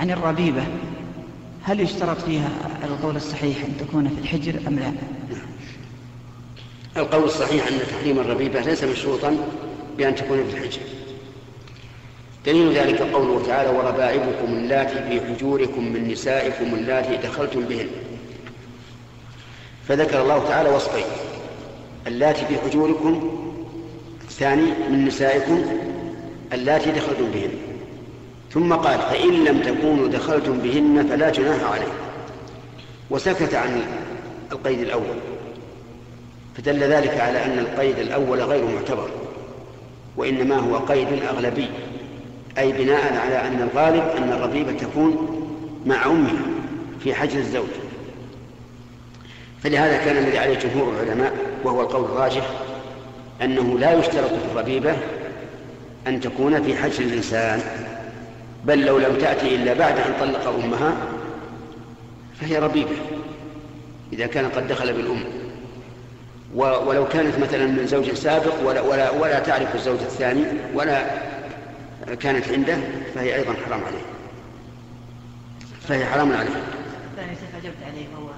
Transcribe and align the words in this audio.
عن 0.00 0.10
الربيبة. 0.10 0.62
هل 1.62 1.80
يشترط 1.80 2.18
فيها 2.18 2.48
القول 2.84 3.16
الصحيح 3.16 3.64
أن 3.64 3.76
تكون 3.86 4.08
في 4.08 4.20
الحجر 4.20 4.60
أم 4.68 4.78
لا؟ 4.78 4.92
القول 6.96 7.24
الصحيح 7.24 7.66
أن 7.66 7.72
تحريم 7.90 8.18
الربيبة 8.18 8.60
ليس 8.60 8.84
مشروطا 8.84 9.36
بأن 9.98 10.14
تكون 10.14 10.44
في 10.44 10.56
الحجر. 10.56 10.80
دليل 12.46 12.72
ذلك 12.72 13.00
قوله 13.00 13.46
تعالى 13.46 13.78
وربائبكم 13.78 14.52
اللاتي 14.52 14.94
في 14.94 15.26
حجوركم 15.26 15.92
من 15.92 16.08
نسائكم 16.08 16.74
اللاتي 16.74 17.16
دخلتم 17.16 17.60
بهن. 17.60 17.88
فذكر 19.88 20.22
الله 20.22 20.48
تعالى 20.48 20.68
وصفين 20.68 21.04
اللاتي 22.06 22.46
في 22.46 22.58
حجوركم 22.58 23.40
الثاني 24.22 24.88
من 24.90 25.04
نسائكم 25.04 25.62
اللاتي 26.52 26.90
دخلتم 26.90 27.30
بهن. 27.30 27.50
ثم 28.52 28.72
قال 28.72 28.98
فإن 28.98 29.44
لم 29.44 29.60
تكونوا 29.60 30.08
دخلتم 30.08 30.58
بهن 30.58 31.06
فلا 31.10 31.30
جناح 31.30 31.72
عليكم. 31.72 31.92
وسكت 33.10 33.54
عن 33.54 33.82
القيد 34.52 34.78
الأول. 34.78 35.16
فدل 36.56 36.78
ذلك 36.78 37.20
على 37.20 37.44
أن 37.44 37.58
القيد 37.58 37.98
الأول 37.98 38.40
غير 38.40 38.64
معتبر 38.64 39.10
وإنما 40.16 40.56
هو 40.56 40.76
قيد 40.76 41.08
أغلبي. 41.28 41.68
أي 42.58 42.72
بناء 42.72 43.16
على 43.16 43.48
أن 43.48 43.68
الغالب 43.72 44.04
أن 44.16 44.32
الربيبة 44.32 44.72
تكون 44.72 45.40
مع 45.86 46.06
أمها 46.06 46.42
في 47.04 47.14
حجر 47.14 47.38
الزوج. 47.38 47.68
فلهذا 49.62 49.96
كان 50.04 50.16
الذي 50.16 50.38
عليه 50.38 50.58
جمهور 50.58 50.92
العلماء 50.92 51.32
وهو 51.64 51.80
القول 51.80 52.04
الراجح 52.04 52.50
أنه 53.42 53.78
لا 53.78 53.98
يشترط 53.98 54.30
في 54.30 54.52
الربيبة 54.52 54.96
أن 56.06 56.20
تكون 56.20 56.62
في 56.62 56.76
حجر 56.76 57.04
الإنسان. 57.04 57.60
بل 58.64 58.86
لو 58.86 58.98
لم 58.98 59.16
تأتي 59.18 59.54
إلا 59.54 59.74
بعد 59.74 59.98
أن 59.98 60.14
طلق 60.20 60.48
أمها 60.48 60.96
فهي 62.40 62.58
ربيبة 62.58 62.96
إذا 64.12 64.26
كان 64.26 64.48
قد 64.48 64.68
دخل 64.68 64.92
بالأم. 64.92 65.24
ولو 66.54 67.08
كانت 67.08 67.38
مثلا 67.38 67.66
من 67.66 67.86
زوج 67.86 68.12
سابق 68.12 68.54
ولا, 68.64 68.80
ولا, 68.80 69.10
ولا 69.10 69.38
تعرف 69.38 69.74
الزوج 69.74 69.98
الثاني 70.00 70.44
ولا 70.74 71.06
كانت 72.20 72.48
عنده 72.48 72.78
فهي 73.14 73.34
أيضا 73.34 73.54
حرام 73.66 73.80
عليه. 73.84 74.02
فهي 75.88 76.06
حرام 76.06 76.32
عليه. 76.32 76.48
الثاني 77.10 77.34
سيف 77.34 77.64
أجبت 77.64 77.76
عليه 77.86 78.06
هو 78.18 78.30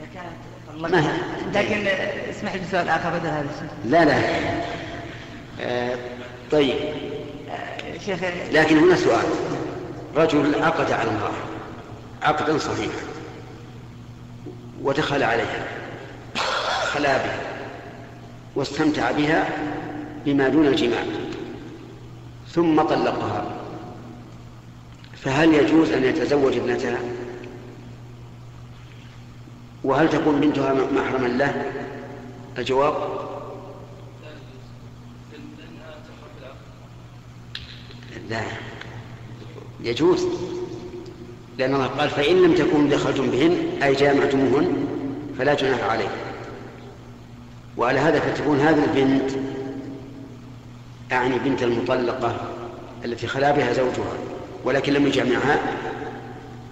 إذا 0.00 0.08
كانت 0.14 0.80
طلقها. 0.80 1.16
لكن 1.54 1.86
اسمح 2.30 2.54
لي 2.54 2.60
سؤال 2.70 2.88
آخر 2.88 3.10
بدل 3.10 3.26
هذا 3.26 3.46
لا 3.84 4.04
لا. 4.04 4.18
آه 5.60 5.96
طيب. 6.50 6.74
شيخ 8.06 8.18
لكن 8.52 8.78
هنا 8.78 8.96
سؤال. 8.96 9.24
رجل 10.16 10.62
عقد 10.62 10.92
على 10.92 11.10
امرأة 11.10 11.32
عقدا 12.22 12.58
صحيحا. 12.58 13.02
ودخل 14.82 15.22
عليها. 15.22 15.66
خلا 16.84 17.16
بها. 17.16 17.40
واستمتع 18.54 19.10
بها 19.10 19.48
بما 20.24 20.48
دون 20.48 20.66
الجماع. 20.66 21.04
ثم 22.48 22.82
طلقها. 22.82 23.44
فهل 25.16 25.54
يجوز 25.54 25.90
أن 25.90 26.04
يتزوج 26.04 26.56
ابنتها؟ 26.56 26.98
وهل 29.84 30.10
تكون 30.10 30.40
بنتها 30.40 30.74
محرما 30.74 31.26
له؟ 31.26 31.72
الجواب؟ 32.58 32.94
لا. 38.28 38.69
يجوز. 39.84 40.26
لأن 41.58 41.74
الله 41.74 41.86
قال 41.86 42.10
فإن 42.10 42.42
لم 42.42 42.54
تكونوا 42.54 42.90
دخلتم 42.90 43.30
بهن 43.30 43.56
أي 43.82 43.94
جامعتموهن 43.94 44.86
فلا 45.38 45.54
جناح 45.54 45.90
عليكم. 45.90 46.10
وعلى 47.76 47.98
هذا 47.98 48.20
فتكون 48.20 48.60
هذه 48.60 48.84
البنت 48.84 49.30
أعني 51.12 51.38
بنت 51.38 51.62
المطلقة 51.62 52.36
التي 53.04 53.26
خلا 53.26 53.50
بها 53.50 53.72
زوجها 53.72 54.14
ولكن 54.64 54.92
لم 54.92 55.06
يجمعها 55.06 55.60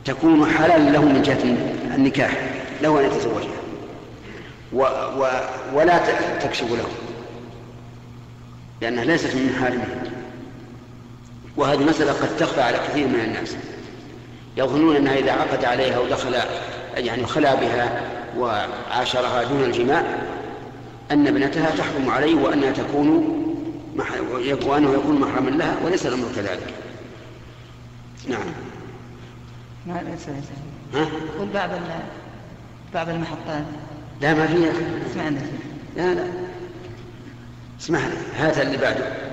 تكون 0.05 0.47
حلالا 0.47 0.91
له 0.91 1.05
من 1.05 1.23
جهة 1.23 1.43
النكاح 1.97 2.51
له 2.83 3.01
أن 3.01 3.05
يتزوجها. 3.05 3.59
و 4.73 4.81
و 5.19 5.29
ولا 5.75 6.01
تكشف 6.41 6.71
له 6.71 6.89
لأنها 8.83 9.05
ليست 9.05 9.35
من 9.35 9.53
محارمه 9.57 10.18
وهذه 11.59 11.85
مسألة 11.85 12.13
قد 12.13 12.37
تخفى 12.37 12.61
على 12.61 12.79
كثير 12.79 13.07
من 13.07 13.21
الناس. 13.21 13.57
يظنون 14.57 14.97
أنها 14.97 15.19
إذا 15.19 15.33
عقد 15.33 15.65
عليها 15.65 15.99
ودخل 15.99 16.37
يعني 16.97 17.27
خلا 17.27 17.55
بها 17.55 18.01
وعاشرها 18.39 19.43
دون 19.43 19.65
الجماع 19.65 20.03
أن 21.11 21.27
ابنتها 21.27 21.71
تحكم 21.71 22.11
عليه 22.11 22.35
وأنها 22.35 22.73
تكون 22.73 23.39
وأنه 24.67 24.93
يكون 24.93 25.21
محرما 25.21 25.51
لها 25.51 25.77
وليس 25.85 26.07
الأمر 26.07 26.27
كذلك. 26.37 26.75
نعم. 28.29 28.41
ما 29.87 30.03
ليس 30.11 30.27
ها؟ 30.95 31.05
قل 31.41 31.49
بعض 31.55 31.71
بعض 32.95 33.09
المحطات. 33.09 33.65
لا 34.21 34.35
ما 34.35 34.47
فيها. 34.47 34.73
اسمع 35.11 35.25
عندك 35.25 35.43
لا 35.97 36.15
لا. 36.15 36.25
اسمح 37.81 38.01
هذا 38.37 38.63
اللي 38.63 38.77
بعده. 38.77 39.28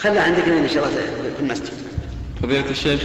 خلى 0.00 0.18
عندك 0.18 0.48
إن 0.48 0.68
شاء 0.68 0.88
الله 0.88 1.00
في 1.36 1.40
المسجد. 1.40 1.70
فضيلة 2.42 2.70
الشيخ. 2.70 3.00